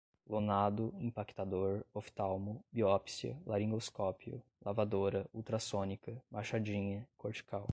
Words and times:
lonado, 0.27 0.93
impactador, 0.99 1.83
oftalmo, 1.93 2.61
biópsia, 2.71 3.37
laringoscópio, 3.45 4.41
lavadora, 4.65 5.25
ultrassônica, 5.33 6.19
machadinha, 6.31 7.07
cortical 7.17 7.67